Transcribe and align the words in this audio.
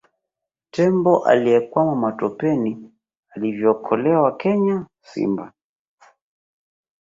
Tembo 0.71 1.25
aliyekwama 1.25 1.95
matopeni 1.95 2.91
alivyookolewa 3.31 4.37
Kenya 4.37 4.85
Simba 5.01 5.53